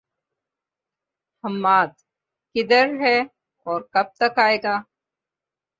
[1.43, 1.91] حماد،
[2.55, 3.17] کدھر ہے
[3.67, 4.75] اور کب تک آئے گا؟